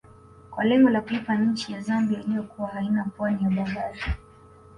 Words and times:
Kwa 0.51 0.63
lengo 0.63 0.89
la 0.89 1.01
kuipa 1.01 1.35
nchi 1.35 1.73
ya 1.73 1.81
Zambia 1.81 2.19
iliyokuwa 2.23 2.67
haina 2.67 3.05
pwani 3.17 3.43
ya 3.43 3.49
bahari 3.49 4.01